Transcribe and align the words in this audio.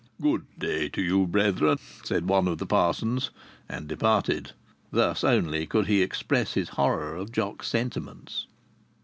"Good 0.19 0.47
day 0.57 0.89
to 0.89 1.01
you, 1.03 1.27
brethren," 1.27 1.77
said 2.03 2.25
one 2.27 2.47
of 2.47 2.57
the 2.57 2.65
parsons, 2.65 3.29
and 3.69 3.87
departed. 3.87 4.53
Thus 4.89 5.23
only 5.23 5.67
could 5.67 5.85
he 5.85 6.01
express 6.01 6.53
his 6.55 6.69
horror 6.69 7.15
of 7.15 7.31
Jock's 7.31 7.67
sentiments. 7.67 8.47